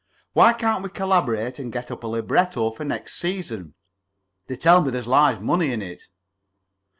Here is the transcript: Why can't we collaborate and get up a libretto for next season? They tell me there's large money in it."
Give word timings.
Why 0.33 0.53
can't 0.53 0.81
we 0.81 0.89
collaborate 0.89 1.59
and 1.59 1.71
get 1.71 1.91
up 1.91 2.03
a 2.03 2.07
libretto 2.07 2.71
for 2.71 2.83
next 2.83 3.19
season? 3.19 3.75
They 4.47 4.55
tell 4.55 4.81
me 4.81 4.89
there's 4.89 5.05
large 5.05 5.41
money 5.41 5.71
in 5.71 5.83
it." 5.83 6.07